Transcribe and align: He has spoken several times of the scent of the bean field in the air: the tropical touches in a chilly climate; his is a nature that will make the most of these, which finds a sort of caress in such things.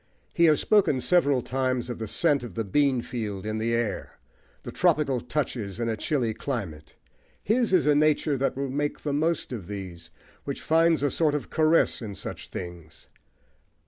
He 0.33 0.45
has 0.45 0.59
spoken 0.59 0.99
several 0.99 1.43
times 1.43 1.87
of 1.87 1.99
the 1.99 2.07
scent 2.07 2.43
of 2.43 2.55
the 2.55 2.63
bean 2.63 3.01
field 3.03 3.45
in 3.45 3.59
the 3.59 3.71
air: 3.75 4.17
the 4.63 4.71
tropical 4.71 5.21
touches 5.21 5.79
in 5.79 5.87
a 5.89 5.95
chilly 5.95 6.33
climate; 6.33 6.95
his 7.43 7.71
is 7.71 7.85
a 7.85 7.93
nature 7.93 8.35
that 8.35 8.57
will 8.57 8.71
make 8.71 9.01
the 9.01 9.13
most 9.13 9.53
of 9.53 9.67
these, 9.67 10.09
which 10.43 10.59
finds 10.63 11.03
a 11.03 11.11
sort 11.11 11.35
of 11.35 11.51
caress 11.51 12.01
in 12.01 12.15
such 12.15 12.47
things. 12.49 13.05